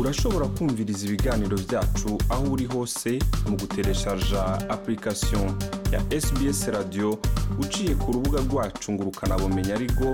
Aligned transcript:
urashobora 0.00 0.46
kumviriza 0.58 1.06
ibiganiro 1.06 1.56
byacu 1.68 2.10
aho 2.32 2.44
uri 2.52 2.66
hose 2.66 3.18
mu 3.48 3.56
gutereshaja 3.60 4.42
application 4.74 5.46
ya 5.92 6.00
sbs 6.20 6.68
radio 6.68 7.18
uciye 7.60 7.94
ku 7.94 8.12
rubuga 8.12 8.38
rwacu 8.48 8.92
ngo 8.92 9.02
ukanabumenya 9.12 9.74
ariko 9.74 10.04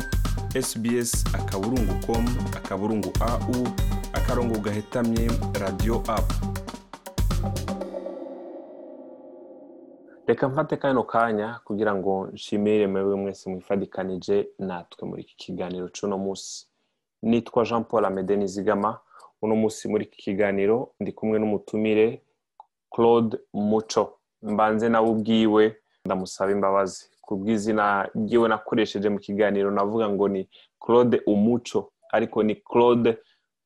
sbs 0.67 1.25
akaburungu 1.35 1.95
com 2.06 2.25
akaburungu 2.56 3.11
au 3.21 3.54
akarongo 4.12 4.59
gahetamye 4.59 5.30
radio 5.61 6.03
apu 6.07 6.35
reka 10.27 10.49
mfate 10.49 10.77
kano 10.77 11.03
kanya 11.03 11.61
kugira 11.65 11.95
ngo 11.95 12.27
nshimire 12.33 12.87
mwewe 12.87 13.15
mwese 13.17 13.51
mwifadikanije 13.51 14.49
natwe 14.59 15.09
muri 15.09 15.23
iki 15.23 15.37
kiganiro 15.37 15.89
c'uno 15.89 16.19
munsi. 16.19 16.67
Nitwa 17.23 17.65
jean 17.65 17.85
paul 17.85 18.05
amede 18.05 18.37
nizigama. 18.37 18.99
Uno 19.43 19.55
munsi 19.57 19.89
muri 19.89 20.05
iki 20.05 20.18
kiganiro 20.25 20.77
ndi 21.00 21.12
kumwe 21.12 21.39
n'umutumire 21.39 22.22
claude 22.94 23.39
muco 23.53 24.18
mbanze 24.43 24.89
nawe 24.89 25.08
ubwiwe 25.11 25.76
ndamusaba 26.04 26.50
imbabazi. 26.53 27.11
Ku 27.22 27.36
bw'izina 27.36 28.08
ryiwe 28.14 28.49
nakoresheje 28.49 29.08
mu 29.08 29.18
kiganiro 29.18 29.71
navuga 29.71 30.08
ngo 30.08 30.29
ni 30.29 30.49
claude 30.80 31.21
umuco 31.27 31.93
ariko 32.12 32.42
ni 32.42 32.55
claude 32.56 33.19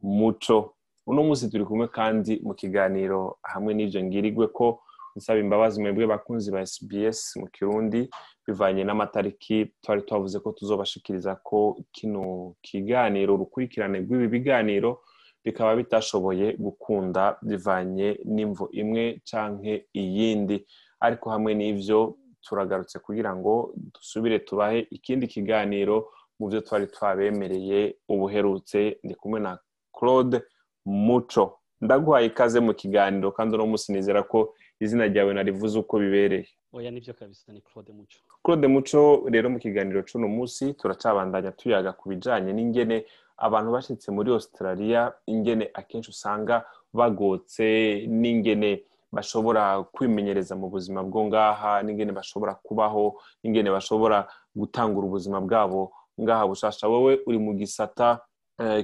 muco 0.02 0.74
uno 1.06 1.23
munsi 1.23 1.50
turi 1.50 1.64
kumwe 1.64 1.86
kandi 1.89 2.41
mu 2.42 2.55
kiganiro 2.55 3.39
hamwe 3.42 3.75
n'ibyo 3.75 4.02
ngirigwe 4.05 4.47
ko 4.48 4.83
nsaba 5.16 5.39
imbabazi 5.39 5.80
mwebwe 5.80 6.06
bakunzi 6.06 6.50
ba 6.50 6.66
SBS 6.66 7.36
mu 7.41 7.47
kirundi 7.55 8.11
bivanye 8.47 8.83
n'amatariki 8.84 9.70
twari 9.83 10.02
twavuze 10.02 10.41
ko 10.42 10.52
tuzobashikiriza 10.52 11.36
ko 11.42 11.78
kino 11.95 12.55
kiganiro 12.62 13.34
urukurikirane 13.34 13.98
rw'ibi 14.02 14.27
biganiro 14.28 15.02
bikaba 15.45 15.77
bitashoboye 15.77 16.52
gukunda 16.59 17.37
bivanye 17.42 18.19
n'imvo 18.24 18.69
imwe 18.73 19.20
canke 19.30 19.86
iyindi. 19.94 20.67
Ariko 21.00 21.30
hamwe 21.30 21.55
n'ivyo 21.55 22.17
turagarutse 22.42 22.98
kugira 22.98 23.36
ngo 23.36 23.75
dusubire 23.94 24.39
tubahe 24.39 24.86
ikindi 24.91 25.27
kiganiro 25.27 26.11
mu 26.39 26.48
byo 26.48 26.61
twari 26.61 26.86
twabemereye 26.86 27.97
ubuherutse. 28.08 28.98
Ndi 29.05 29.14
kumwe 29.14 29.41
na 29.41 29.58
claude 29.97 30.42
muco 30.84 31.58
ndaguhaye 31.80 32.27
ikaze 32.27 32.61
mu 32.61 32.74
kiganiro 32.74 33.33
kandi 33.33 33.55
uno 33.55 33.67
munsi 33.67 33.92
nizera 33.92 34.22
ko 34.22 34.55
izina 34.80 35.06
ryawe 35.06 35.34
narivuze 35.34 35.78
uko 35.78 35.98
bibereye. 35.98 36.48
Oya 36.72 36.91
ni 36.91 37.00
byo 37.00 37.14
kabisa 37.14 37.52
ni 37.52 37.61
claude 37.61 37.92
muco 37.92 38.19
claude 38.45 38.67
muco 38.67 39.22
rero 39.30 39.50
mu 39.50 39.58
kiganiro 39.58 40.02
c'uno 40.02 40.27
munsi 40.28 40.74
turacabandanya 40.74 41.52
tuyaga 41.52 41.92
ku 41.92 42.08
bijanye 42.08 42.50
n'ingene 42.52 43.05
abantu 43.36 43.72
bashitse 43.72 44.11
muri 44.11 44.30
australia 44.33 45.12
ingene 45.27 45.70
akenshi 45.75 46.11
usanga 46.11 46.64
bagotse 46.92 47.66
n'ingene 48.08 48.84
bashobora 49.12 49.83
kwimenyereza 49.92 50.56
mu 50.56 50.69
buzima 50.72 51.02
bwo 51.02 51.24
ngaha 51.28 51.83
n'ingene 51.83 52.12
bashobora 52.12 52.55
kubaho 52.64 53.20
n'ingene 53.44 53.70
bashobora 53.70 54.28
gutangura 54.56 55.06
ubuzima 55.06 55.41
bwabo 55.41 55.92
ngaha 56.20 56.47
bushasha. 56.48 56.89
Wowe 56.89 57.20
uri 57.27 57.39
mu 57.39 57.52
gisata 57.55 58.20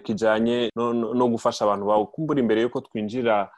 kijanye 0.04 0.70
no 0.76 1.26
gufasha 1.28 1.64
abantu 1.64 1.84
bawe. 1.86 2.04
Kumbura 2.12 2.40
imbere 2.40 2.62
yuko 2.62 2.80
twinjira 2.80 3.50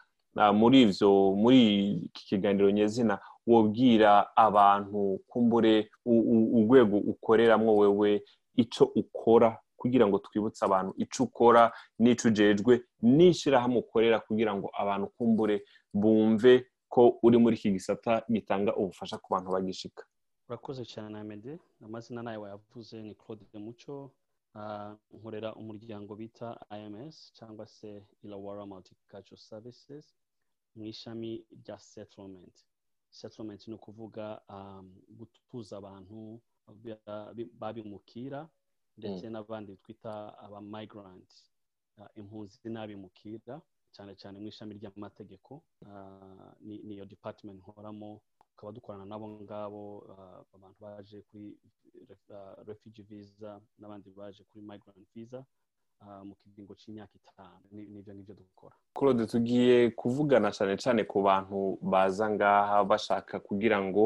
muri 0.54 0.82
ivyo 0.82 1.34
muri 1.34 1.60
iki 2.06 2.22
kiganiro 2.26 2.70
nyezina 2.70 3.18
wobwira 3.46 4.30
abantu 4.36 5.18
kumbure 5.26 5.90
urwego 6.06 6.96
ukoreramwo 6.98 7.76
wewe 7.76 8.22
ico 8.56 8.84
ukora 8.94 9.58
kugira 9.80 10.04
ngo 10.06 10.16
twibutse 10.24 10.60
abantu 10.64 10.90
ico 11.02 11.24
ukora 11.24 11.62
n'ico 12.02 12.28
ujejwe 12.28 12.72
n'ishirahamwe 13.16 13.78
ukorera 13.84 14.18
kugira 14.26 14.52
ngo 14.56 14.68
abantu 14.82 15.06
kumbure 15.16 15.56
bumve 16.00 16.52
ko 16.92 17.02
uri 17.26 17.36
muri 17.42 17.54
iki 17.56 17.70
gisata 17.76 18.12
gitanga 18.34 18.70
ubufasha 18.80 19.16
ku 19.22 19.26
bantu 19.34 19.48
bagishika. 19.54 20.02
Urakoze 20.48 20.82
cyane 20.84 21.14
amede 21.18 21.52
amazina 21.86 22.22
na 22.22 22.32
yo 22.34 22.40
wayavuze 22.42 22.96
ni 23.02 23.14
claude 23.14 23.46
muco 23.66 24.10
nkorera 25.14 25.54
umuryango 25.60 26.12
bita 26.20 26.48
ims 26.84 27.16
cyangwa 27.38 27.66
se 27.66 28.02
ilawara 28.24 28.66
multicultural 28.66 29.38
services 29.38 30.04
mu 30.76 30.84
ishami 30.92 31.30
rya 31.62 31.78
settlement. 31.78 32.54
Settlement 33.10 33.62
ni 33.68 33.74
ukuvuga 33.78 34.24
gutuza 35.18 35.76
abantu 35.78 36.40
babimukira 37.60 38.48
ndetse 39.00 39.24
n'abandi 39.32 39.72
twita 39.82 40.12
aba 40.44 40.60
migrant 40.60 41.30
impunzi 42.20 42.56
n'abimukira 42.68 43.56
cyane 43.94 44.12
cyane 44.20 44.36
mu 44.38 44.46
ishami 44.52 44.72
ry'amategeko. 44.78 45.52
Niyo 46.60 47.04
department 47.08 47.58
nkoramo. 47.60 48.20
Tukaba 48.52 48.72
dukorana 48.76 49.04
n'abo 49.08 49.26
ngabo 49.42 49.82
abantu 50.54 50.78
baje 50.84 51.18
kuri 51.28 51.56
refugee 52.68 53.02
visa 53.08 53.60
n'abandi 53.80 54.08
baje 54.12 54.44
kuri 54.48 54.60
migrant 54.70 55.00
visa 55.14 55.40
mu 56.24 56.34
kiringo 56.38 56.72
cy'imyaka 56.80 57.12
itanu. 57.20 57.64
N'ibyo 57.72 58.12
ngibyo 58.14 58.34
dukora. 58.40 58.76
Claude 58.96 59.26
tugiye 59.26 59.90
kuvugana 59.90 60.48
cyane 60.56 60.74
cyane 60.82 61.00
ku 61.04 61.18
bantu 61.28 61.58
baza 61.82 62.26
ngaha 62.30 62.84
bashaka 62.90 63.34
kugira 63.40 63.76
ngo 63.82 64.04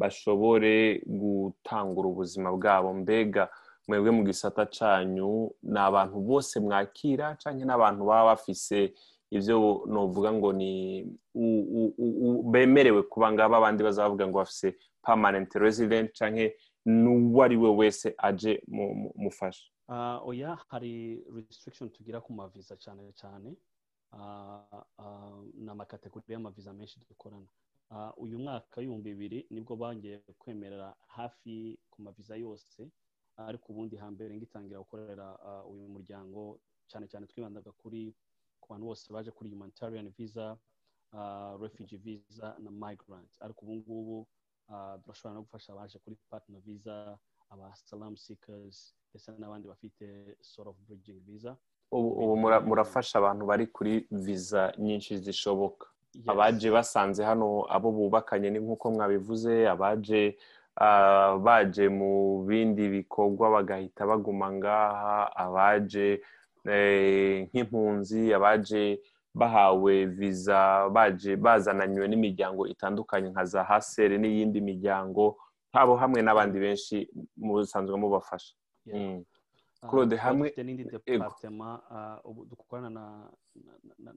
bashobore 0.00 1.02
gutangura 1.06 2.06
ubuzima 2.08 2.48
bwabo. 2.56 2.92
Mbega 3.02 3.44
mwebwe 3.88 4.10
mu 4.10 4.22
gisata 4.24 4.66
cyanyu 4.66 5.50
ni 5.62 5.78
abantu 5.78 6.16
bose 6.20 6.60
mwakira 6.60 7.36
cyangwa 7.36 7.64
n'abantu 7.66 8.02
baba 8.04 8.24
bafise 8.34 8.94
ibyo 9.30 9.84
novuga 9.86 10.32
ngo 10.32 10.52
ni 10.52 10.72
bemerewe 12.52 13.02
kuba 13.02 13.32
ngaba 13.32 13.56
abandi 13.58 13.82
bazavuga 13.82 14.26
ngo 14.28 14.38
bafise 14.38 14.76
permanent 15.02 15.50
resident 15.54 16.12
cyangwa 16.12 16.46
n'uwo 16.86 17.42
ari 17.44 17.56
we 17.56 17.68
wese 17.70 18.14
aje 18.18 18.62
mufasha. 19.16 19.68
Oya 20.24 20.56
hari 20.68 21.24
restriction 21.34 21.90
tugira 21.90 22.20
ku 22.20 22.32
maviza 22.32 22.76
cyane 22.76 23.12
cyane 23.12 23.56
ni 25.54 25.70
amakategori 25.70 26.32
y'amaviza 26.32 26.72
menshi 26.72 27.00
dukorana. 27.08 27.46
Uyu 28.16 28.38
mwaka 28.38 28.80
w'ibihumbi 28.80 29.10
bibiri 29.14 29.46
ni 29.50 29.60
bwo 29.60 29.76
bongeye 29.76 30.20
kwemerera 30.38 30.94
hafi 31.06 31.78
ku 31.90 32.02
maviza 32.02 32.36
yose 32.36 32.88
ariko 33.36 33.72
ubundi 33.72 33.96
hambere 33.96 34.34
ngitangira 34.36 34.78
gukorera 34.78 35.26
uyu 35.72 35.88
muryango 35.88 36.58
cyane 36.90 37.06
cyane 37.10 37.26
twibandaga 37.26 37.72
kuri 37.82 38.14
ku 38.60 38.66
bantu 38.72 38.86
bose 38.86 39.12
baje 39.12 39.30
kuri 39.30 39.50
humanitarian 39.50 40.08
visa 40.18 40.56
refugee 41.62 41.96
visa 41.98 42.56
na 42.58 42.70
migrant. 42.70 43.30
Ariko 43.40 43.60
ubu 43.64 43.74
ngubu 43.76 44.26
turashobora 45.02 45.34
no 45.34 45.42
gufasha 45.42 45.72
abaje 45.72 45.98
kuri 45.98 46.16
partner 46.30 46.60
visa 46.60 47.18
aba 47.50 47.74
salam 47.76 48.16
seekers 48.16 48.94
ndetse 49.10 49.30
n'abandi 49.38 49.68
bafite 49.68 50.36
sort 50.40 50.68
of 50.68 50.76
bridging 50.86 51.20
visa. 51.26 51.56
Ubu 51.92 52.36
murafasha 52.36 53.18
abantu 53.18 53.46
bari 53.46 53.66
kuri 53.66 54.06
visa 54.10 54.72
nyinshi 54.78 55.18
zishoboka. 55.18 55.86
Abaje 56.26 56.70
basanze 56.70 57.24
hano 57.24 57.66
abo 57.68 57.90
bubakanye 57.92 58.50
ni 58.50 58.58
nk'uko 58.58 58.90
mwabivuze 58.90 59.68
abaje 59.68 60.38
baje 61.44 61.88
mu 61.88 62.42
bindi 62.46 62.88
bikorwa 62.88 63.50
bagahita 63.50 64.06
baguma 64.06 64.50
ngaha 64.52 65.30
abaje 65.36 66.20
nk'impunzi 67.46 68.34
abaje 68.34 69.00
bahawe 69.34 69.94
viza 70.06 70.88
baje 70.90 71.36
bazananywe 71.36 72.06
n'imiryango 72.08 72.66
itandukanye 72.66 73.28
nka 73.30 73.44
za 73.44 73.60
hasere 73.64 74.18
n'iyindi 74.18 74.60
miryango 74.60 75.36
habo 75.74 75.96
hamwe 75.96 76.22
n'abandi 76.22 76.56
benshi 76.64 76.96
musanzwe 77.36 77.96
mubafasha. 77.98 78.54
Claude 79.90 80.16
hamwe 80.16 80.46
n'indi 80.64 80.84
departema 80.86 81.68
dukorana 82.50 83.26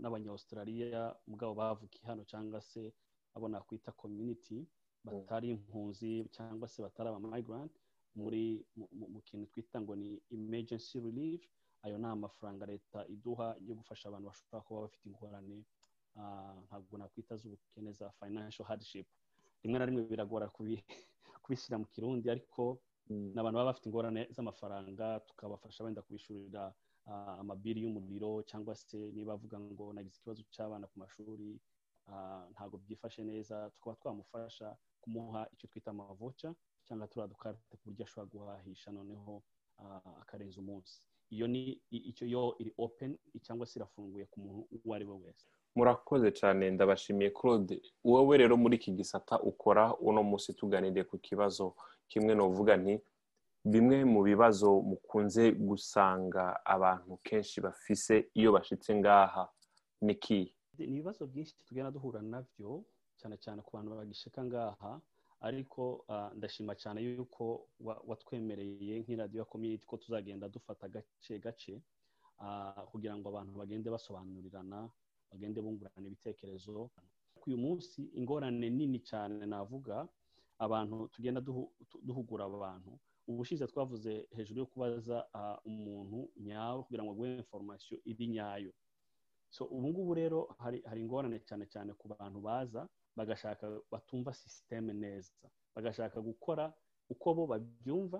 n'abanyaustraliya 0.01 1.15
mugabo 1.27 1.53
bavukiye 1.59 2.05
hano 2.09 2.23
cyangwa 2.23 2.61
se 2.61 2.93
abo 3.35 3.47
nakwita 3.49 3.91
community. 3.91 4.65
Batari 5.05 5.47
impunzi 5.55 6.11
cyangwa 6.35 6.67
se 6.67 6.77
batari 6.85 7.07
aba 7.09 7.19
migrant 7.19 7.73
muri 8.19 8.43
mu 9.13 9.19
kintu 9.27 9.45
twita 9.51 9.77
ngo 9.81 9.93
ni 10.01 10.09
emergency 10.37 10.95
relief. 10.99 11.41
Ayo 11.85 11.95
ni 11.97 12.07
amafaranga 12.07 12.65
leta 12.65 12.99
iduha 13.13 13.47
yo 13.67 13.73
gufasha 13.79 14.05
abantu 14.09 14.27
bashobora 14.29 14.65
kuba 14.65 14.85
bafite 14.85 15.03
ingorane 15.05 15.57
ntabwo 16.67 16.93
nakwita 16.97 17.33
z'ubukene 17.39 17.91
za 17.99 18.07
financial 18.19 18.65
hardship. 18.69 19.07
Rimwe 19.61 19.77
na 19.79 19.85
rimwe 19.87 20.01
biragora 20.11 20.45
kubishyira 21.43 21.77
mu 21.81 21.85
kirundi 21.93 22.25
ariko 22.35 22.63
ni 23.09 23.39
abantu 23.39 23.57
baba 23.57 23.71
bafite 23.71 23.85
ingorane 23.87 24.21
z'amafaranga 24.35 25.05
tukabafasha 25.27 25.83
wenda 25.83 26.01
kubishyurira 26.05 26.63
amabiri 27.41 27.79
y'umuriro 27.81 28.31
cyangwa 28.49 28.73
se 28.75 28.97
niba 29.15 29.31
avuga 29.33 29.57
ngo 29.59 29.85
nagize 29.93 30.17
ikibazo 30.17 30.41
cy'abana 30.53 30.85
ku 30.91 30.95
mashuri 31.03 31.49
ntabwo 32.51 32.77
byifashe 32.77 33.23
neza. 33.23 33.69
Tukaba 33.75 33.95
twamufasha 33.95 34.75
kumuha 35.01 35.47
icyo 35.53 35.67
twita 35.69 35.91
amavoca 35.91 36.47
cyangwa 36.85 37.07
turiya 37.07 37.27
dukarite 37.27 37.75
ku 37.77 37.83
buryo 37.89 38.05
ashobora 38.05 38.29
guhahisha 38.31 38.91
noneho 38.91 39.43
akarenza 40.21 40.59
umunsi. 40.61 41.01
Iyo 41.29 41.47
ni 41.47 41.81
icyo 41.91 42.25
yo 42.27 42.55
iri 42.59 42.71
open 42.77 43.17
cyangwa 43.41 43.65
se 43.67 43.79
irafunguye 43.79 44.25
ku 44.31 44.39
muntu 44.39 44.61
uwo 44.85 44.95
ari 44.95 45.05
we 45.05 45.15
wese. 45.23 45.45
Murakoze 45.75 46.31
cyane. 46.31 46.71
Ndabashimiye. 46.71 47.29
Claude 47.31 47.81
wowe 48.03 48.37
rero 48.37 48.57
muri 48.57 48.75
iki 48.79 48.91
gisata 48.91 49.39
ukora 49.39 49.93
uno 49.99 50.23
munsi 50.23 50.53
tuganiriye 50.53 51.03
ku 51.03 51.17
kibazo 51.19 51.75
kimwe 52.07 52.33
n'uvuga 52.35 52.77
nti 52.79 52.95
bimwe 53.67 54.05
mu 54.07 54.23
bibazo 54.23 54.79
mukunze 54.81 55.51
gusanga 55.51 56.63
abantu 56.65 57.17
kenshi 57.23 57.59
bafise 57.61 58.31
iyo 58.33 58.51
bashitse 58.55 58.95
ngaha 58.95 59.43
ni 60.01 60.15
kihe 60.15 60.53
ni 60.85 60.97
ibibazo 60.97 61.21
byinshi 61.31 61.53
tugenda 61.67 61.91
duhura 61.91 62.21
na 62.21 62.41
byo 62.49 62.83
cyane 63.19 63.35
cyane 63.43 63.59
ku 63.65 63.69
bantu 63.75 63.89
bagishika 63.99 64.39
ngaha 64.45 64.91
ariko 65.47 66.05
ndashima 66.37 66.73
cyane 66.81 66.99
yuko 67.05 67.43
watwemereye 68.09 68.93
nk'iradiyo 69.01 69.45
komyuniti 69.51 69.85
ko 69.89 69.95
tuzagenda 70.01 70.49
dufata 70.49 70.85
gace 70.93 71.33
gace 71.45 71.73
kugira 72.91 73.13
ngo 73.17 73.25
abantu 73.29 73.53
bagende 73.61 73.87
basobanurirana 73.95 74.79
bagende 75.31 75.57
bungurana 75.61 76.07
ibitekerezo. 76.09 76.89
Uyu 77.47 77.57
munsi 77.57 77.99
ingorane 78.19 78.69
nini 78.69 78.99
cyane 79.09 79.45
navuga 79.51 79.95
abantu 80.65 81.07
tugenda 81.13 81.39
duhugura 82.07 82.43
abantu 82.49 82.91
ubushize 83.29 83.65
twavuze 83.67 84.11
hejuru 84.35 84.57
yo 84.59 84.65
kubaza 84.71 85.17
umuntu 85.69 86.19
nyawe 86.47 86.79
kugira 86.85 87.03
ngo 87.03 87.11
aguhe 87.13 87.37
inforomasiyo 87.43 87.95
iri 88.11 88.27
nyayo. 88.35 88.71
So 89.49 89.65
ubu 89.65 89.87
ngubu 89.87 90.13
rero 90.13 90.39
hari 90.59 90.83
ingorane 91.01 91.39
cyane 91.47 91.65
cyane 91.73 91.93
ku 91.99 92.07
bantu 92.11 92.39
baza 92.41 92.81
bagashaka 93.17 93.65
batumva 93.91 94.33
sisiteme 94.33 94.93
neza. 94.93 95.31
Bagashaka 95.75 96.21
gukora 96.21 96.73
uko 97.09 97.27
bo 97.33 97.43
babyumva 97.47 98.19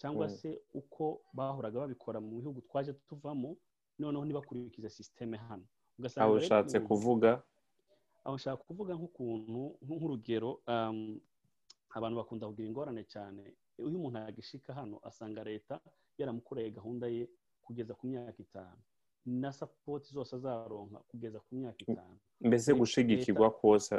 cyangwa 0.00 0.28
se 0.28 0.60
uko 0.74 1.20
bahoraga 1.34 1.80
babikora 1.82 2.20
mu 2.20 2.30
bihugu 2.38 2.60
twaje 2.66 2.92
tuvamo 3.08 3.56
noneho 3.98 4.24
ntibakurikize 4.24 4.88
sisiteme 4.90 5.36
hano. 5.36 5.66
Aho 6.16 6.32
ushatse 6.46 6.76
kuvuga? 6.80 7.30
Aho 8.24 8.34
ushaka 8.38 8.56
kuvuga 8.62 8.94
nk'ukuntu 8.94 9.60
nk'urugero 9.84 10.50
abantu 11.96 12.16
bakunda 12.20 12.46
kugira 12.46 12.68
ingorane 12.70 13.02
cyane. 13.04 13.42
Iyo 13.78 13.88
umuntu 13.98 14.18
yagishika 14.22 14.70
hano 14.74 14.96
asanga 15.08 15.42
leta 15.44 15.80
yaramukoreye 16.18 16.70
gahunda 16.70 17.06
ye 17.10 17.24
kugeza 17.64 17.92
ku 17.98 18.06
myaka 18.06 18.38
itanu. 18.46 18.80
Na 19.28 19.52
sapoti 19.52 20.08
zose 20.16 20.32
azaronka 20.36 20.98
kugeza 21.10 21.38
ku 21.44 21.50
myaka 21.54 21.80
itanu. 21.84 22.16
Mbese 22.40 22.74
gushigikirwa 22.74 23.50
kose 23.60 23.94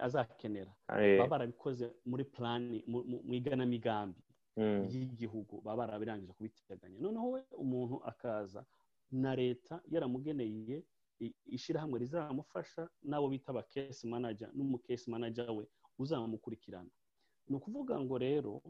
azakenera. 0.00 0.72
Baba 0.88 1.28
barabikoze 1.28 1.90
muri 2.06 2.24
plani 2.24 2.84
mu 3.26 3.34
iganamigambi 3.34 4.20
y'igihugu. 4.92 5.60
Baba 5.64 5.86
barabirangije 5.86 6.32
kubiteganya. 6.32 6.98
Noneho 7.00 7.26
we 7.34 7.40
umuntu 7.64 7.96
akaza 8.10 8.64
na 9.10 9.34
leta 9.36 9.80
yaramugeneye 9.92 10.82
ishyirahamwe 11.46 11.98
rizamufasha 11.98 12.88
n'abo 13.08 13.28
bita 13.28 13.50
aba 13.52 13.62
kesi 13.62 14.06
manager 14.06 14.48
n'umukesi 14.56 15.10
manager 15.10 15.50
we 15.50 15.64
uzamukurikirana. 15.98 16.90
Ni 17.48 17.56
ukuvuga 17.56 17.94
ngo 18.00 18.18
rero 18.18 18.62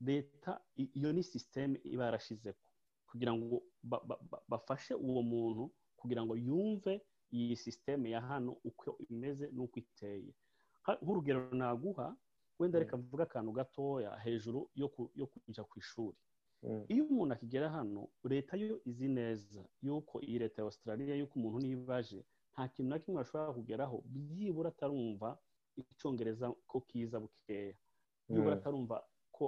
leta 0.00 0.60
iyo 0.76 1.12
ni 1.12 1.22
sisiteme 1.22 1.80
iba 1.84 2.04
yarashizeho 2.04 2.56
kugira 3.10 3.32
ngo 3.34 3.62
bafashe 4.48 4.94
uwo 4.94 5.22
muntu 5.22 5.64
kugira 6.00 6.22
ngo 6.24 6.34
yumve 6.36 6.92
iyi 7.32 7.56
sisiteme 7.56 8.10
ya 8.10 8.20
hano 8.20 8.52
uko 8.64 8.96
imeze 9.10 9.50
n'uko 9.54 9.76
iteye. 9.82 10.30
Nk'urugero 11.02 11.54
naguha 11.54 12.16
wenda 12.58 12.78
reka 12.78 12.96
mvuga 12.96 13.22
akantu 13.24 13.50
gatoya 13.52 14.10
hejuru 14.24 14.70
yo 15.20 15.26
kujya 15.32 15.62
ku 15.68 15.74
ishuri. 15.78 16.16
Iyo 16.92 17.04
umuntu 17.08 17.32
akigera 17.34 17.68
hano 17.70 18.08
leta 18.24 18.56
yo 18.56 18.80
izi 18.84 19.08
neza 19.08 19.62
yuko 19.82 20.20
iyi 20.20 20.38
leta 20.42 20.62
ya 20.62 20.66
australia 20.68 21.14
yuko 21.16 21.34
umuntu 21.38 21.58
niba 21.60 21.96
aje 21.96 22.20
nta 22.52 22.68
kintu 22.68 22.90
na 22.90 22.98
kimwe 22.98 23.20
ashobora 23.22 23.52
kugeraho 23.56 23.96
byibura 24.12 24.68
atarumva 24.74 25.38
icyongereza 25.76 26.46
ko 26.70 26.80
kiza 26.88 27.16
bukeya. 27.22 27.74
Byibura 28.28 28.54
atarumva 28.60 28.96
ko 29.32 29.44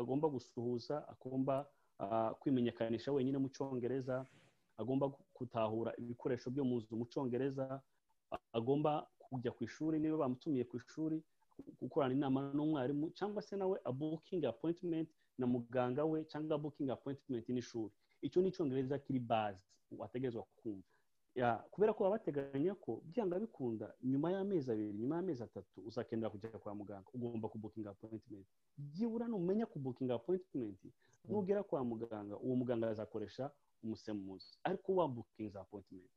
agomba 0.00 0.26
gusuhuza 0.28 0.94
agomba 1.08 1.54
kwimenyekanisha 2.40 3.12
wenyine 3.12 3.38
mu 3.38 3.48
cyongereza 3.54 4.26
agomba 4.76 5.06
gutahura 5.36 5.90
ibikoresho 6.02 6.50
byo 6.50 6.64
mu 6.64 6.76
nzu 6.80 6.96
mu 6.96 7.06
cyongereza 7.12 7.64
agomba 8.52 9.06
kujya 9.18 9.50
ku 9.56 9.64
ishuri 9.64 9.98
niba 9.98 10.16
bamutumiye 10.22 10.64
ku 10.64 10.76
ishuri 10.76 11.22
gukorana 11.80 12.14
inama 12.14 12.40
n'umwarimu 12.56 13.10
cyangwa 13.18 13.42
se 13.42 13.54
nawe 13.56 13.76
abukingi 13.84 14.46
apoyitimenti 14.46 15.14
na 15.38 15.46
muganga 15.46 16.02
we 16.04 16.24
cyangwa 16.30 16.58
bukingi 16.58 16.90
apoyitimenti 16.90 17.50
n'ishuri. 17.52 17.94
Icyo 18.26 18.42
ni 18.42 18.48
icyongereza 18.50 18.98
kiri 18.98 19.18
bazi 19.30 19.62
wategerezwa 19.98 20.42
kumva. 20.58 20.88
Kubera 21.70 21.92
ko 21.92 22.04
baba 22.04 22.16
bateganya 22.16 22.74
ko 22.78 23.02
byanga 23.10 23.38
bikunda 23.42 23.86
nyuma 24.02 24.30
y'amezi 24.34 24.70
abiri 24.72 24.92
nyuma 24.98 25.16
y'amezi 25.18 25.42
atatu 25.42 25.80
uzakenera 25.88 26.30
kujya 26.30 26.50
kwa 26.62 26.74
muganga 26.74 27.08
ugomba 27.14 27.48
kubukinga 27.48 27.90
apoyitimenti 27.90 28.50
byibura 28.78 29.26
numenya 29.28 29.66
kubukinga 29.66 30.14
apoyitimenti 30.14 30.88
nugera 31.28 31.62
kwa 31.62 31.84
muganga 31.84 32.34
uwo 32.38 32.54
muganga 32.56 32.88
azakoresha 32.90 33.50
umusemuzi 33.82 34.58
ariko 34.64 34.94
wabukinga 34.94 35.60
apoyitimenti 35.60 36.14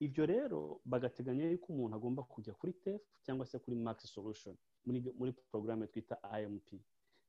ibyo 0.00 0.26
rero 0.26 0.80
bagateganya 0.84 1.44
yuko 1.50 1.72
umuntu 1.72 1.94
agomba 1.96 2.22
kujya 2.22 2.54
kuri 2.58 2.72
tefu 2.72 3.06
cyangwa 3.22 3.46
se 3.46 3.58
kuri 3.58 3.76
makisi 3.76 4.12
solushoni 4.12 4.58
muri 5.18 5.32
porogaramu 5.50 5.86
twita 5.86 6.18
IMP 6.42 6.68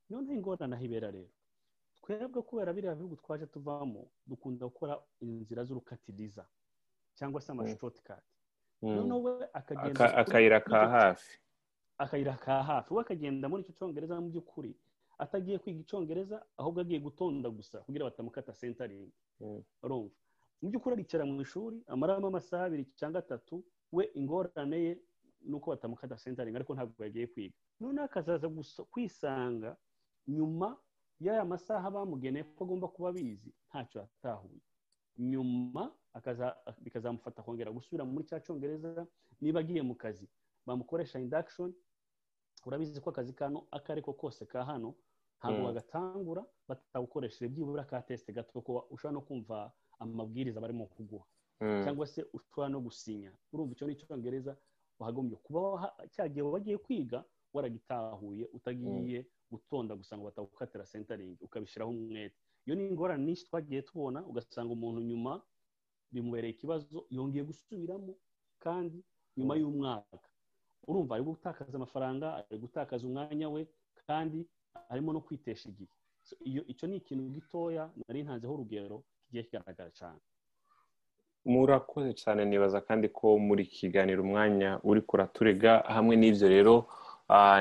noneho 0.10 0.34
ingorane 0.34 0.76
aho 0.76 0.86
ibera 0.86 1.12
rero. 1.12 1.30
Twebwe 2.02 2.42
kubera 2.42 2.74
biriya 2.74 2.96
bihugu 2.96 3.16
twaje 3.16 3.46
tuvamo 3.48 4.12
dukunda 4.28 4.66
gukora 4.70 5.02
inzira 5.22 5.64
z'urukatiriza. 5.66 6.46
Cyangwa 7.18 7.42
se 7.42 7.52
amashotikati 7.52 8.32
noneho 8.82 9.20
we 9.24 9.48
akagenda 9.54 10.16
akayira 10.22 10.60
ka 10.62 10.80
hafi 10.88 11.40
akayira 11.98 12.34
ka 12.38 12.64
hafi 12.64 12.94
we 12.94 13.02
akagenda 13.02 13.50
muri 13.50 13.64
icyo 13.64 13.74
cyongereza 13.78 14.20
mu 14.22 14.30
by'ukuri. 14.30 14.76
Atagiye 15.18 15.58
kwiga 15.64 15.80
icyongereza 15.80 16.38
ahubwo 16.60 16.82
agiye 16.84 17.00
gutonda 17.00 17.48
gusa 17.50 17.80
kugira 17.88 18.06
batamukata 18.12 18.52
sentaringi 18.54 19.16
urumva? 19.84 20.12
Mu 20.62 20.68
by'ukuri 20.70 20.94
aricara 21.00 21.24
mu 21.26 21.40
ishuri 21.42 21.78
amaramo 21.88 22.28
amasaha 22.28 22.66
abiri 22.68 22.84
cyangwa 23.00 23.20
atatu 23.24 23.64
we 23.96 24.04
ingorane 24.20 24.78
ye 24.86 24.94
ni 25.48 25.56
uko 25.56 25.72
batamukata 25.72 26.18
sentaringi 26.20 26.58
ariko 26.60 26.76
ntabwo 26.76 27.00
yagiye 27.04 27.28
kwiga. 27.32 27.56
Noneho 27.80 28.06
akazaza 28.06 28.48
kwisanga 28.92 29.72
nyuma 30.28 30.76
y'aya 31.24 31.46
masaha 31.48 31.88
bamugeneye 31.92 32.44
ko 32.44 32.64
agomba 32.68 32.88
kuba 32.92 33.10
abizi 33.16 33.52
ntacyo 33.72 34.02
yatahuye 34.04 34.60
nyuma 35.18 35.92
bikazamufata 36.84 37.42
kongera 37.44 37.72
gusubira 37.72 38.06
muri 38.06 38.26
cya 38.28 38.40
cyongereza 38.40 39.08
niba 39.42 39.60
agiye 39.60 39.82
mu 39.82 39.96
kazi. 39.96 40.28
Bamukoresha 40.66 41.20
indakishoni 41.20 41.74
urabizi 42.66 43.02
ko 43.02 43.10
akazi 43.10 43.34
kano 43.34 43.68
ako 43.72 43.92
ariko 43.94 44.14
kose 44.14 44.46
ka 44.46 44.66
hano 44.66 44.96
ntabwo 45.40 45.60
bagatangura 45.70 46.42
batagukoresheje 46.68 47.48
byibura 47.54 47.84
ka 47.86 48.02
tesite 48.02 48.34
gato 48.34 48.62
ko 48.62 48.88
ushobora 48.90 49.14
no 49.14 49.22
kumva 49.22 49.72
amabwiriza 50.00 50.62
barimo 50.62 50.86
kuguha. 50.90 51.26
Cyangwa 51.84 52.08
se 52.08 52.26
ushobora 52.34 52.70
no 52.70 52.80
gusinya. 52.82 53.32
Urumva 53.54 53.72
icyo 53.74 53.86
ni 53.88 53.94
icyongereza 53.94 54.58
wagombye 55.00 55.38
kuba 55.38 55.94
cya 56.14 56.28
gihe 56.28 56.42
wagiye 56.42 56.78
kwiga 56.78 57.24
waragitahuye 57.56 58.46
utagiye 58.58 59.20
gutonda 59.52 59.96
gusa 59.96 60.18
ngo 60.18 60.26
batagukatira 60.30 60.86
sentaringi 60.86 61.42
ukabishyiraho 61.44 61.92
umwete. 61.92 62.36
Iyo 62.66 62.76
ni 62.76 62.88
ingorane 62.90 63.24
nyinshi 63.26 63.46
twagiye 63.48 63.82
tubona 63.82 64.20
ugasanga 64.30 64.72
umuntu 64.74 65.00
nyuma 65.02 65.42
bimubereye 66.12 66.54
ikibazo 66.54 67.06
yongeye 67.10 67.44
gusubiramo 67.46 68.14
kandi 68.64 68.98
nyuma 69.38 69.54
y'umwaka. 69.60 70.28
Urumva 70.88 71.16
ari 71.16 71.24
gutakaza 71.24 71.76
amafaranga 71.78 72.26
ari 72.36 72.58
gutakaza 72.64 73.04
umwanya 73.08 73.50
we 73.50 73.62
kandi 74.08 74.40
arimo 74.90 75.14
no 75.14 75.22
kwitesha 75.26 75.70
igihe. 75.70 75.94
Icyo 76.72 76.86
ni 76.88 76.96
ikintu 76.98 77.24
gitoya 77.36 77.84
nari 78.08 78.24
ntanzeho 78.26 78.54
urugero 78.54 79.04
kigiye 79.26 79.44
kigaragara 79.44 79.92
cyane. 80.00 80.22
Murakoze 81.46 82.14
cyane 82.22 82.42
nibaza 82.46 82.82
kandi 82.82 83.08
ko 83.18 83.38
muri 83.38 83.66
kiganiro 83.70 84.22
umwanya 84.26 84.70
uri 84.90 85.02
kuraturega 85.10 85.72
hamwe 85.96 86.16
n'ibyo 86.18 86.48
rero 86.50 86.74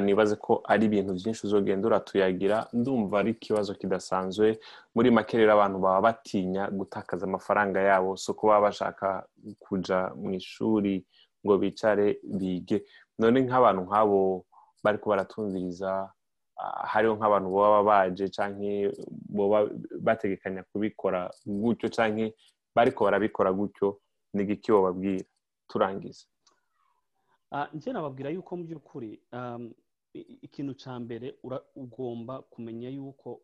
nibaze 0.05 0.37
ko 0.37 0.61
ari 0.65 0.87
ibintu 0.87 1.13
byinshi 1.17 1.47
uzogenda 1.47 1.87
uratuyagira 1.89 2.69
ndumva 2.73 3.19
ari 3.21 3.31
ikibazo 3.33 3.75
kidasanzwe. 3.75 4.59
Muri 4.95 5.11
make 5.11 5.37
rero 5.39 5.53
abantu 5.53 5.79
baba 5.81 6.01
batinya 6.13 6.69
gutakaza 6.71 7.25
amafaranga 7.27 7.81
yabo 7.81 8.17
so 8.17 8.35
kuba 8.35 8.61
bashaka 8.61 9.25
kujya 9.65 10.13
mu 10.21 10.33
ishuri 10.37 11.05
ngo 11.45 11.55
bicare 11.59 12.19
bige. 12.39 12.85
None 13.19 13.41
nk'abantu 13.47 13.83
nk'abo 13.89 14.21
bari 14.85 14.99
baratumviriza 15.07 16.13
hariho 16.93 17.15
nk'abantu 17.17 17.49
baba 17.57 17.81
baje 17.83 18.29
cyangwa 18.29 18.93
baba 19.37 19.59
bategekanya 20.07 20.63
kubikora 20.71 21.31
gutyo 21.47 21.89
cyangwa 21.89 22.29
bariko 22.77 23.05
barabikora 23.05 23.51
gutyo 23.53 23.99
ni 24.35 24.43
igiki 24.43 24.73
bababwira 24.73 25.25
turangiza 25.69 26.25
njye 27.75 27.93
nababwira 27.93 28.31
yuko 28.31 28.57
mu 28.57 28.65
by'ukuri 28.65 29.11
ikintu 30.47 30.73
cya 30.83 30.95
mbere 31.01 31.35
ugomba 31.77 32.43
kumenya 32.53 32.89
yuko 32.91 33.41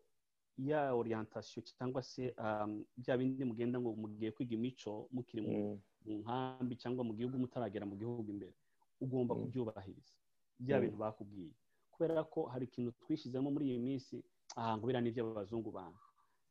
ya 0.57 0.93
orientation 0.95 1.63
cyangwa 1.65 2.03
se 2.03 2.33
um, 2.37 2.85
bya 2.97 3.17
bindi 3.17 3.43
mugenda 3.45 3.79
ngo 3.79 3.91
mugiye 3.95 4.31
kwiga 4.31 4.53
imico 4.55 5.07
mukiri 5.11 5.41
mu 5.41 5.51
Mm. 5.51 5.79
mu 6.05 6.13
nkambi 6.25 6.75
cyangwa 6.81 7.03
mu 7.05 7.13
gihugu 7.13 7.37
mutaragera 7.39 7.85
mu 7.85 7.95
gihugu 7.95 8.25
imbere 8.31 8.53
ugomba 9.01 9.35
Mm. 9.35 9.41
kubyubahiriza 9.41 10.13
bya 10.59 10.77
Mm. 10.77 10.81
bintu 10.83 10.97
bakubwiye 10.97 11.51
kubera 11.91 12.23
ko 12.23 12.39
hari 12.51 12.65
ikintu 12.65 12.91
twishyizemo 13.01 13.51
muri 13.51 13.65
iyi 13.69 13.79
minsi 13.79 14.15
aha 14.55 14.77
ngo 14.77 14.85
biriya 14.87 15.01
ni 15.01 15.09
iby'abazungu 15.13 15.71
bantu. 15.71 15.99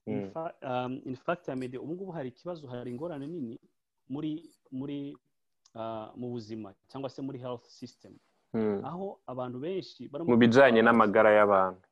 In 0.06 0.30
fa- 0.32 0.54
um, 0.70 0.92
ya 1.50 1.56
media 1.56 1.80
ubu 1.80 1.92
ngubu 1.94 2.12
hari 2.12 2.28
ikibazo 2.32 2.66
hari 2.68 2.90
ingorane 2.90 3.26
nini 3.26 3.58
muri 4.08 4.30
muri 4.72 4.96
ah, 5.12 5.29
mu 6.16 6.28
buzima 6.34 6.74
cyangwa 6.88 7.10
se 7.10 7.22
muri 7.22 7.38
health 7.38 7.66
system 7.68 8.14
Mm. 8.54 8.82
aho 8.84 9.20
abantu 9.26 9.58
benshi 9.62 10.10
mu 10.26 10.36
bijyanye 10.36 10.82
n'amagara 10.82 11.30
y'abantu 11.38 11.86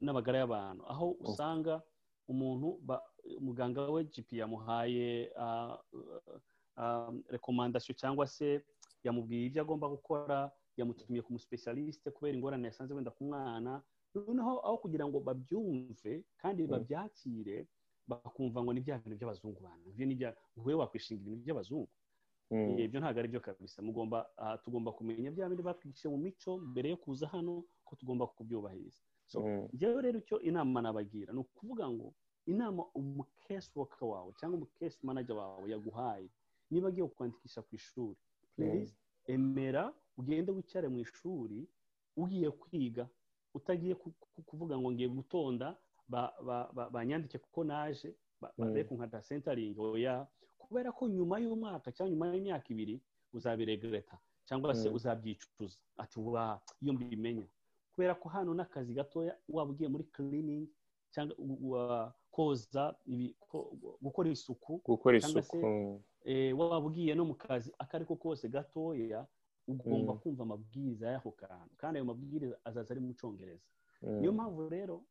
n'amagara 0.00 0.38
y'abantu 0.44 0.82
aho 0.92 1.16
usanga 1.24 1.80
umuntu 2.28 2.68
muganga 3.40 3.88
we 3.88 4.04
GP 4.04 4.32
yamuhaye 4.44 5.32
rekomandasiyo 7.30 7.94
cyangwa 7.96 8.26
se 8.26 8.60
yamubwiye 9.04 9.46
ibyo 9.48 9.62
agomba 9.62 9.88
gukora 9.88 10.50
yamutumiye 10.76 11.22
ku 11.24 11.32
musipesialisite 11.32 12.10
kubera 12.12 12.36
ingorane 12.36 12.68
yasanze 12.68 12.92
wenda 12.94 13.10
ku 13.10 13.24
mwana 13.24 13.80
noneho 14.14 14.60
aho 14.66 14.76
kugira 14.84 15.04
ngo 15.08 15.20
babyumve 15.20 16.24
kandi 16.36 16.62
Mm. 16.62 16.68
babyakire 16.70 17.66
bakumva 18.08 18.60
ngo 18.62 18.72
ni 18.72 18.80
bya 18.84 18.98
bintu 19.00 19.16
by'abazungu 19.18 19.60
bantu 19.64 19.88
ibyo 19.90 20.04
ni 20.06 20.14
bya 20.14 20.30
wowe 20.56 20.74
wakwishinga 20.76 21.22
ibintu 21.24 21.44
by'abazungu. 21.44 21.88
Ibyo 22.78 23.00
ntabwo 23.00 23.18
ari 23.20 23.28
byo 23.28 23.40
kabisa. 23.40 23.82
Mugomba 23.82 24.26
ah, 24.38 24.58
tugomba 24.58 24.92
kumenya 24.92 25.30
bya 25.30 25.48
bindi 25.48 25.62
batwigishije 25.62 26.08
mu 26.08 26.18
mico 26.18 26.58
mbere 26.58 26.90
yo 26.90 26.96
kuza 26.96 27.26
hano 27.28 27.64
ko 27.84 27.96
tugomba 27.96 28.26
kubyubahiriza. 28.26 29.02
So 29.26 29.40
Mm. 29.42 29.68
njyewe 29.72 30.02
rero 30.02 30.18
icyo 30.22 30.38
inama 30.40 30.78
nabagira 30.82 31.32
ni 31.34 31.38
ukuvuga 31.42 31.90
ngo 31.90 32.14
inama 32.46 32.84
umukesi 32.94 33.70
woka 33.78 34.06
wawe 34.06 34.30
cyangwa 34.38 34.56
umukesi 34.62 34.98
manager 35.06 35.34
wawe 35.36 35.66
yaguhaye 35.70 36.28
niba 36.70 36.88
agiye 36.88 37.06
kukwandikisha 37.10 37.62
ku 37.66 37.74
ishuri 37.74 38.14
please 38.56 38.94
emera 39.26 39.90
ugende 40.16 40.52
wicare 40.54 40.86
mu 40.88 40.98
ishuri 41.02 41.66
ugiye 42.16 42.50
kwiga 42.54 43.08
utagiye 43.54 43.94
ku- 43.98 44.14
ku- 44.20 44.42
kuvuga 44.46 44.78
ngo 44.78 44.92
ngiye 44.94 45.08
gutonda 45.10 45.74
ba- 46.08 46.34
ba- 46.46 46.70
ba- 46.72 46.90
banyandike 46.90 47.38
kuko 47.42 47.64
naje 47.66 48.14
ba- 48.40 48.52
Mm. 48.58 48.72
be 48.74 48.84
kunkata 48.86 49.18
sentaringi 49.22 49.80
oya. 49.80 50.22
Kubera 50.68 50.92
ko 50.92 51.08
nyuma 51.08 51.38
y'umwaka 51.38 51.92
cyangwa 51.94 52.10
nyuma 52.12 52.26
y'imyaka 52.34 52.66
ibiri 52.74 53.00
uzabiregreta 53.32 54.18
cyangwa 54.48 54.74
se 54.74 54.88
Mm. 54.88 54.94
uzabyicuza 54.94 55.78
ati 55.98 56.20
wa 56.20 56.60
iyo 56.82 56.92
mbimenya 56.92 57.46
kubera 57.94 58.14
ko 58.14 58.28
hano 58.28 58.54
n'akazi 58.54 58.92
gatoya 58.94 59.34
waba 59.48 59.70
ugiye 59.72 59.88
muri 59.88 60.04
cleaning 60.14 60.68
cyangwa 61.14 62.12
koza 62.30 62.94
gukora 64.02 64.28
isuku 64.30 64.80
gukora 64.84 65.16
isuku 65.18 65.56
eh, 66.24 66.52
waba 66.58 66.86
ugiye 66.86 67.14
no 67.14 67.24
mu 67.24 67.34
kazi 67.34 67.72
ako 67.78 67.92
ari 67.96 68.04
ko 68.04 68.16
kose 68.16 68.48
gatoya 68.48 69.26
ugomba 69.68 70.12
Mm. 70.12 70.18
kumva 70.20 70.42
amabwiriza 70.42 71.10
y'ako 71.10 71.30
kantu 71.34 71.74
kandi 71.76 71.96
ayo 71.98 72.04
mabwiriza 72.06 72.56
azaza 72.64 72.94
ari 72.94 73.00
mu 73.00 73.14
cyongereza 73.14 73.64
Mm. 74.02 74.20
niyo 74.20 74.32
mpamvu 74.32 74.68
rero 74.68 75.02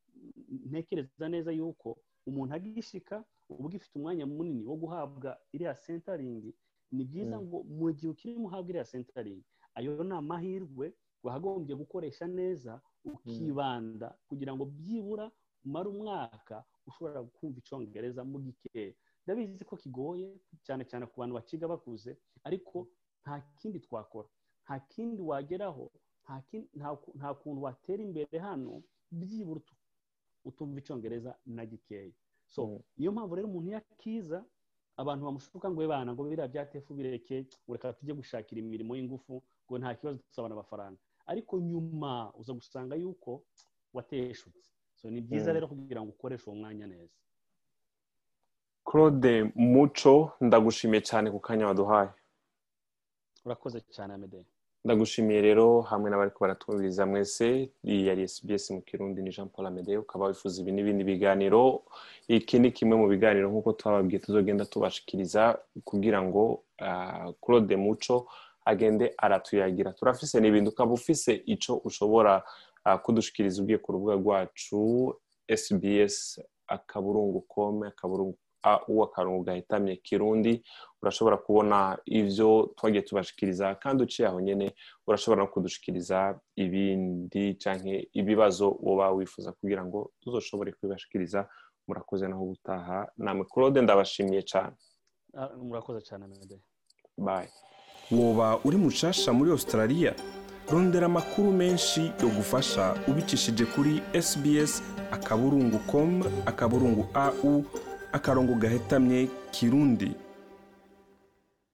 ntekereza 0.69 1.27
neza 1.29 1.51
yuko 1.51 1.97
umuntu 2.27 2.53
agishika 2.55 3.23
uba 3.49 3.65
ugifite 3.67 3.93
umwanya 3.99 4.25
munini 4.25 4.63
wo 4.65 4.75
guhabwa 4.81 5.37
iriya 5.53 5.75
sentaringi 5.75 6.51
ni 6.91 7.03
byiza 7.05 7.37
Mm. 7.39 7.45
ngo 7.47 7.57
mu 7.63 7.91
gihe 7.93 8.09
ukirimo 8.13 8.45
uhabwa 8.47 8.69
iriya 8.71 8.85
sentaringi 8.85 9.45
ayo 9.77 10.03
ni 10.03 10.13
amahirwe 10.15 10.85
wagombye 11.23 11.73
gukoresha 11.75 12.25
neza 12.27 12.81
ukibanda 13.05 14.07
kugira 14.27 14.51
ngo 14.55 14.65
byibura 14.65 15.25
umare 15.65 15.87
umwaka 15.89 16.63
ushobora 16.87 17.23
kumva 17.35 17.57
icyongereza 17.59 18.21
mu 18.23 18.37
gikeya 18.45 18.93
ndabizi 19.25 19.65
ko 19.65 19.75
kigoye 19.77 20.27
cyane 20.65 20.83
cyane 20.89 21.05
ku 21.09 21.15
bantu 21.19 21.33
bakiga 21.37 21.65
bakuze 21.67 22.11
ariko 22.47 22.87
nta 23.25 23.41
kindi 23.57 23.79
twakora. 23.81 24.29
Nta 24.65 24.75
kindi 24.91 25.21
wageraho 25.29 25.85
nta 27.17 27.29
kuntu 27.41 27.59
watera 27.65 28.01
imbere 28.07 28.37
hano 28.39 28.83
byibura 29.11 29.59
utu- 29.61 29.77
utumva 30.45 30.77
icyongereza 30.79 31.31
na 31.45 31.65
gikeya. 31.65 32.13
So 32.55 32.61
Mm. 32.67 32.79
niyo 32.97 33.11
mpamvu 33.11 33.35
rero 33.35 33.47
umuntu 33.51 33.67
iyo 33.69 33.77
akiza 33.77 34.39
abantu 34.97 35.25
bamushuka 35.27 35.67
ngo 35.71 35.79
we 35.81 35.87
bana 35.87 36.13
ngo 36.15 36.23
biriya 36.23 36.47
bya 36.47 36.63
tefu 36.71 36.93
bireke 36.95 37.37
ngo 37.67 37.73
reka 37.75 37.93
tujye 37.93 38.13
gushakira 38.15 38.59
imirimo 38.63 38.95
y'ingufu 38.95 39.43
ngo 39.67 39.75
nta 39.79 39.91
kibazo 39.99 40.17
tuzabona 40.23 40.53
amafaranga 40.55 40.97
ariko 41.27 41.59
nyuma 41.59 42.31
uza 42.39 42.53
gusanga 42.53 42.95
yuko 42.95 43.43
wateshutse. 43.93 44.71
So 44.95 45.09
ni 45.11 45.21
byiza 45.21 45.51
Mm. 45.51 45.55
rero 45.55 45.67
kugira 45.67 45.99
ngo 46.01 46.09
ukoreshe 46.15 46.45
uwo 46.49 46.55
mwanya 46.59 46.87
neza. 46.87 47.11
Claude 48.85 49.51
muco 49.55 50.31
ndagushimiye 50.41 51.01
cyane 51.01 51.27
ku 51.31 51.39
kanya 51.39 51.67
waduhaye. 51.67 52.09
Urakoze 53.45 53.81
cyane 53.95 54.13
amede 54.13 54.45
ndagushimiye 54.85 55.41
rero 55.47 55.65
hamwe 55.89 56.07
n'abari 56.09 56.31
baratwumviriza 56.41 57.03
mwese 57.09 57.45
iyi 57.91 58.01
yari 58.07 58.23
mu 58.75 58.81
kirundi 58.87 59.19
ni 59.21 59.31
Jean 59.35 59.49
Paul 59.49 59.65
Amede 59.67 59.97
ukaba 59.97 60.27
wifuza 60.29 60.61
ibi 60.61 60.71
n'ibindi 60.71 61.03
biganiro 61.11 61.63
iki 62.37 62.55
ni 62.59 62.69
kimwe 62.77 62.95
mu 63.01 63.07
biganiro 63.13 63.47
nk'uko 63.49 63.69
twababwiye 63.79 64.19
tuzogenda 64.25 64.65
tubashikiriza 64.71 65.43
kugira 65.89 66.19
ngo 66.25 66.43
ah, 66.87 67.31
Claude 67.41 67.75
Muco 67.85 68.15
agende 68.71 69.05
aratuyagira 69.25 69.89
turafise 69.97 70.35
n'ibintu 70.39 70.69
ukaba 70.69 70.91
ufise 70.99 71.31
ico 71.53 71.73
ushobora 71.89 72.33
ah, 72.85 72.97
kudushikiriza 73.03 73.57
ugiye 73.61 73.77
ku 73.83 73.89
rubuga 73.93 74.13
rwacu 74.21 74.79
SBS 75.61 76.15
akaburungu 76.75 77.41
com 77.53 77.83
akaburungu 77.83 78.37
au 78.65 79.03
akarongo 79.03 79.43
gahetamye 79.43 79.95
kirundi 79.95 80.63
urashobora 81.01 81.37
kubona 81.37 81.97
ivyo 82.05 82.73
twagiye 82.77 83.01
tubashikiriza 83.01 83.75
kandi 83.75 84.03
uciye 84.03 84.27
aho 84.27 84.39
nyene 84.41 84.73
urashobora 85.07 85.41
no 85.43 85.47
kudushikiriza 85.53 86.39
ibindi 86.55 87.55
canke 87.61 88.09
ibibazo 88.13 88.77
woba 88.81 89.11
wifuza 89.11 89.51
kugira 89.51 89.85
ngo 89.85 90.11
tuzoshobore 90.21 90.71
kubibashikiriza 90.71 91.49
murakoze 91.87 92.27
naho 92.27 92.45
gutaha 92.45 93.07
namwe 93.17 93.45
claude 93.53 93.81
ndabashimiye 93.81 94.41
cane. 94.51 94.75
Ah, 95.37 95.49
murakoze 95.57 96.01
cyane 96.01 96.25
amede 96.25 96.57
bye. 97.17 97.49
Woba 98.11 98.59
uri 98.65 98.77
mushasha 98.77 99.33
muri 99.33 99.51
australia 99.51 100.13
rondera 100.71 101.05
amakuru 101.05 101.51
menshi 101.51 102.01
yo 102.21 102.29
gufasha 102.37 102.95
ubicishije 103.07 103.65
kuri 103.65 104.01
sbs 104.21 104.81
akaburungu 105.11 105.79
com 105.91 106.23
akaburungu 106.45 107.05
au 107.13 107.63
akarongo 108.15 108.53
gahetamye 108.55 109.27
kirundi. 109.51 110.11